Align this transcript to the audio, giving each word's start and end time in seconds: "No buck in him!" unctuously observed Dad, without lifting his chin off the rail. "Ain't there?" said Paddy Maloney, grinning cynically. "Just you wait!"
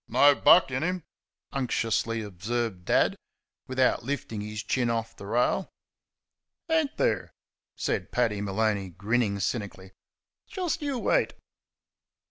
"No 0.07 0.33
buck 0.33 0.71
in 0.71 0.81
him!" 0.81 1.03
unctuously 1.51 2.23
observed 2.23 2.85
Dad, 2.85 3.15
without 3.67 4.01
lifting 4.01 4.41
his 4.41 4.63
chin 4.63 4.89
off 4.89 5.15
the 5.15 5.27
rail. 5.27 5.69
"Ain't 6.67 6.97
there?" 6.97 7.35
said 7.75 8.11
Paddy 8.11 8.41
Maloney, 8.41 8.89
grinning 8.89 9.39
cynically. 9.39 9.91
"Just 10.47 10.81
you 10.81 10.97
wait!" 10.97 11.35